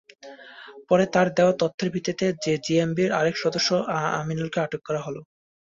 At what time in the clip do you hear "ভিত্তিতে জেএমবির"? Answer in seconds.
1.93-3.09